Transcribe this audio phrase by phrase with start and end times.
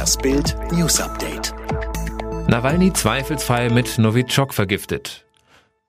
[0.00, 1.52] Das Bild News Update.
[2.48, 5.26] Nawalny zweifelsfrei mit Novichok vergiftet.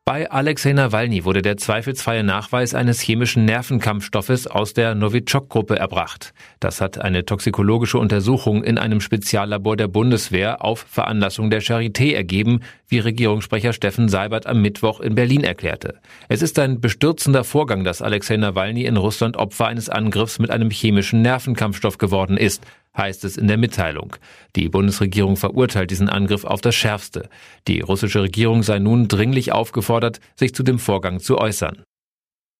[0.03, 6.33] Bei Alexei Nawalny wurde der zweifelsfreie Nachweis eines chemischen Nervenkampfstoffes aus der Novichok-Gruppe erbracht.
[6.59, 12.59] Das hat eine toxikologische Untersuchung in einem Speziallabor der Bundeswehr auf Veranlassung der Charité ergeben,
[12.89, 15.99] wie Regierungssprecher Steffen Seibert am Mittwoch in Berlin erklärte.
[16.27, 20.69] Es ist ein bestürzender Vorgang, dass Alexei Nawalny in Russland Opfer eines Angriffs mit einem
[20.69, 22.61] chemischen Nervenkampfstoff geworden ist
[22.97, 24.15] heißt es in der Mitteilung.
[24.55, 27.29] Die Bundesregierung verurteilt diesen Angriff auf das Schärfste.
[27.67, 31.83] Die russische Regierung sei nun dringlich aufgefordert, sich zu dem Vorgang zu äußern.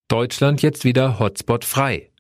[0.10, 2.11] Deutschland jetzt wieder Hotspot frei.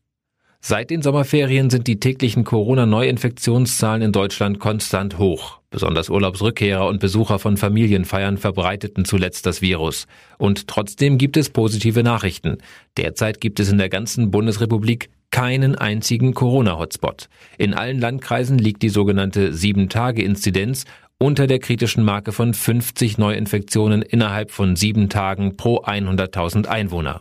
[0.63, 5.59] Seit den Sommerferien sind die täglichen Corona-Neuinfektionszahlen in Deutschland konstant hoch.
[5.71, 10.05] Besonders Urlaubsrückkehrer und Besucher von Familienfeiern verbreiteten zuletzt das Virus.
[10.37, 12.57] Und trotzdem gibt es positive Nachrichten.
[12.95, 17.27] Derzeit gibt es in der ganzen Bundesrepublik keinen einzigen Corona-Hotspot.
[17.57, 20.85] In allen Landkreisen liegt die sogenannte 7-Tage-Inzidenz
[21.17, 27.19] unter der kritischen Marke von 50 Neuinfektionen innerhalb von sieben Tagen pro 100.000 Einwohner.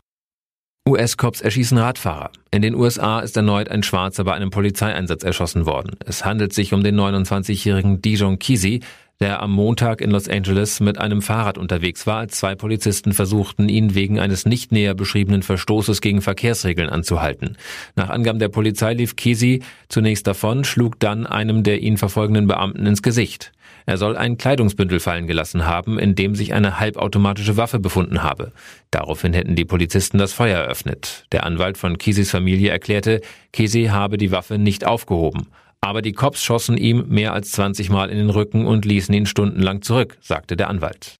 [0.88, 2.30] US-Cops erschießen Radfahrer.
[2.50, 5.96] In den USA ist erneut ein Schwarzer bei einem Polizeieinsatz erschossen worden.
[6.04, 8.80] Es handelt sich um den 29-jährigen Dijon Kisi,
[9.20, 13.68] der am Montag in Los Angeles mit einem Fahrrad unterwegs war, als zwei Polizisten versuchten,
[13.68, 17.58] ihn wegen eines nicht näher beschriebenen Verstoßes gegen Verkehrsregeln anzuhalten.
[17.96, 22.86] Nach Angaben der Polizei lief Kisi zunächst davon, schlug dann einem der ihn verfolgenden Beamten
[22.86, 23.52] ins Gesicht.
[23.84, 28.52] Er soll ein Kleidungsbündel fallen gelassen haben, in dem sich eine halbautomatische Waffe befunden habe.
[28.90, 31.26] Daraufhin hätten die Polizisten das Feuer eröffnet.
[31.32, 33.20] Der Anwalt von Kisis Familie erklärte,
[33.52, 35.48] Kisi habe die Waffe nicht aufgehoben.
[35.80, 39.26] Aber die Cops schossen ihm mehr als 20 Mal in den Rücken und ließen ihn
[39.26, 41.16] stundenlang zurück, sagte der Anwalt.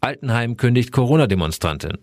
[0.00, 1.98] Altenheim kündigt Corona-Demonstrantin.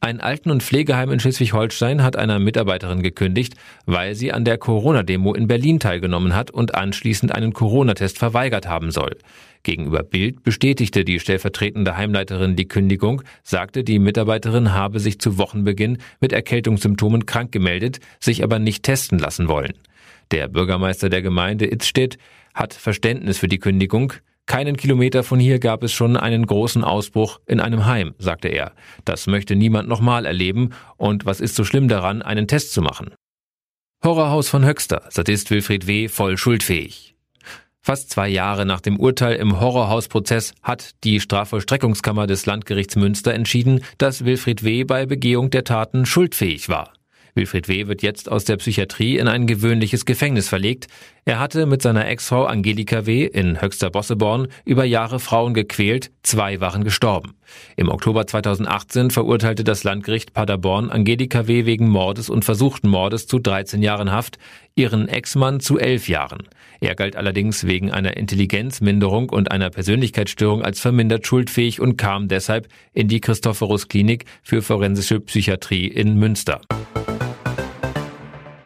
[0.00, 3.54] Ein Alten- und Pflegeheim in Schleswig-Holstein hat einer Mitarbeiterin gekündigt,
[3.86, 8.90] weil sie an der Corona-Demo in Berlin teilgenommen hat und anschließend einen Corona-Test verweigert haben
[8.90, 9.16] soll.
[9.62, 15.98] Gegenüber Bild bestätigte die stellvertretende Heimleiterin die Kündigung, sagte, die Mitarbeiterin habe sich zu Wochenbeginn
[16.20, 19.74] mit Erkältungssymptomen krank gemeldet, sich aber nicht testen lassen wollen.
[20.30, 22.18] Der Bürgermeister der Gemeinde Itzstedt
[22.54, 24.12] hat Verständnis für die Kündigung.
[24.46, 28.72] Keinen Kilometer von hier gab es schon einen großen Ausbruch in einem Heim, sagte er.
[29.04, 30.70] Das möchte niemand nochmal erleben.
[30.96, 33.12] Und was ist so schlimm daran, einen Test zu machen?
[34.04, 35.02] Horrorhaus von Höxter.
[35.10, 36.06] Sadist Wilfried W.
[36.06, 37.16] voll schuldfähig.
[37.80, 43.84] Fast zwei Jahre nach dem Urteil im Horrorhausprozess hat die Strafvollstreckungskammer des Landgerichts Münster entschieden,
[43.98, 44.84] dass Wilfried W.
[44.84, 46.95] bei Begehung der Taten schuldfähig war.
[47.36, 47.86] Wilfried W.
[47.86, 50.88] wird jetzt aus der Psychiatrie in ein gewöhnliches Gefängnis verlegt.
[51.24, 53.24] Er hatte mit seiner Ex-Frau Angelika W.
[53.26, 57.34] in Höchster Bosseborn über Jahre Frauen gequält, zwei waren gestorben.
[57.76, 61.66] Im Oktober 2018 verurteilte das Landgericht Paderborn Angelika W.
[61.66, 64.38] wegen Mordes und versuchten Mordes zu 13 Jahren Haft,
[64.74, 66.44] ihren Ex-Mann zu 11 Jahren.
[66.80, 72.68] Er galt allerdings wegen einer Intelligenzminderung und einer Persönlichkeitsstörung als vermindert schuldfähig und kam deshalb
[72.92, 76.60] in die Christophorus Klinik für forensische Psychiatrie in Münster.